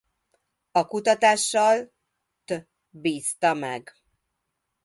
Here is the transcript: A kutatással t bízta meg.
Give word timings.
A 0.71 0.87
kutatással 0.87 1.91
t 2.45 2.67
bízta 2.89 3.53
meg. 3.53 3.93